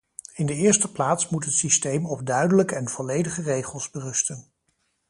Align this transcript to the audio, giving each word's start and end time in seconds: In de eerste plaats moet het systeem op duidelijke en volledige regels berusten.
In 0.35 0.45
de 0.45 0.53
eerste 0.53 0.91
plaats 0.91 1.29
moet 1.29 1.45
het 1.45 1.53
systeem 1.53 2.05
op 2.05 2.25
duidelijke 2.25 2.75
en 2.75 2.87
volledige 2.89 3.41
regels 3.41 3.89
berusten. 3.89 4.45